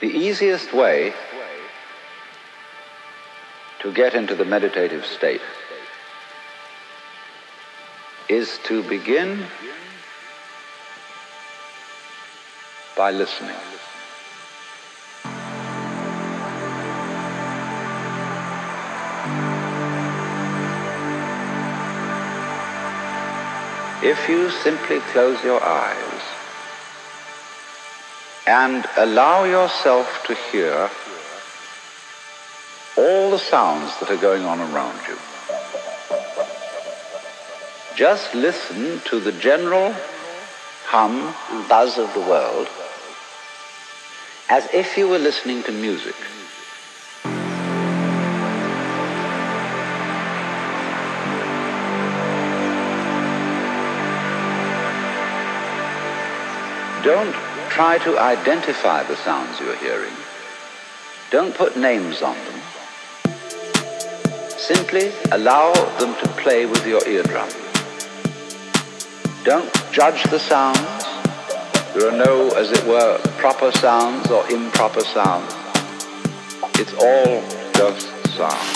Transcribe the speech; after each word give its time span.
The 0.00 0.08
easiest 0.08 0.74
way 0.74 1.14
to 3.80 3.92
get 3.92 4.14
into 4.14 4.34
the 4.34 4.44
meditative 4.44 5.06
state 5.06 5.40
is 8.28 8.58
to 8.64 8.82
begin 8.82 9.46
by 12.94 13.10
listening. 13.10 13.56
If 24.02 24.28
you 24.28 24.50
simply 24.50 25.00
close 25.12 25.42
your 25.42 25.62
eyes 25.62 26.15
and 28.46 28.86
allow 28.96 29.44
yourself 29.44 30.22
to 30.26 30.34
hear 30.52 30.88
all 32.96 33.30
the 33.30 33.38
sounds 33.38 33.98
that 33.98 34.10
are 34.10 34.16
going 34.16 34.44
on 34.44 34.60
around 34.60 35.00
you. 35.08 35.18
Just 37.96 38.34
listen 38.34 39.00
to 39.06 39.18
the 39.18 39.32
general 39.32 39.94
hum 40.84 41.34
and 41.50 41.68
buzz 41.68 41.98
of 41.98 42.12
the 42.14 42.20
world 42.20 42.68
as 44.48 44.68
if 44.72 44.96
you 44.96 45.08
were 45.08 45.18
listening 45.18 45.62
to 45.64 45.72
music. 45.72 46.14
Don't 57.02 57.45
try 57.76 57.98
to 57.98 58.18
identify 58.18 59.02
the 59.02 59.14
sounds 59.16 59.60
you're 59.60 59.76
hearing. 59.76 60.14
Don't 61.30 61.54
put 61.54 61.76
names 61.76 62.22
on 62.22 62.34
them. 62.34 62.60
Simply 64.56 65.12
allow 65.30 65.74
them 65.98 66.14
to 66.22 66.28
play 66.40 66.64
with 66.64 66.86
your 66.86 67.06
eardrum. 67.06 67.50
Don't 69.44 69.70
judge 69.92 70.22
the 70.30 70.38
sounds. 70.38 71.04
There 71.92 72.08
are 72.08 72.16
no, 72.16 72.48
as 72.56 72.72
it 72.72 72.82
were, 72.86 73.18
proper 73.36 73.70
sounds 73.72 74.30
or 74.30 74.48
improper 74.48 75.02
sounds. 75.02 75.52
It's 76.80 76.94
all 76.94 77.42
just 77.74 78.08
sound. 78.38 78.75